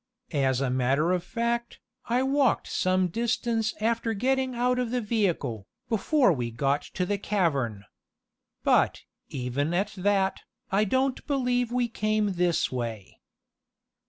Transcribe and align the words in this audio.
As 0.33 0.61
a 0.61 0.71
matter 0.71 1.11
of 1.11 1.23
fact, 1.23 1.79
I 2.05 2.23
walked 2.23 2.65
some 2.67 3.05
distance 3.07 3.75
after 3.79 4.15
getting 4.15 4.55
out 4.55 4.79
of 4.79 4.89
the 4.89 4.99
vehicle, 4.99 5.67
before 5.89 6.33
we 6.33 6.49
got 6.49 6.81
to 6.97 7.05
the 7.05 7.19
cavern. 7.19 7.83
But, 8.63 9.03
even 9.29 9.75
at 9.75 9.91
that, 9.93 10.41
I 10.71 10.85
don't 10.85 11.23
believe 11.27 11.71
we 11.71 11.87
came 11.87 12.33
this 12.33 12.71
way." 12.71 13.19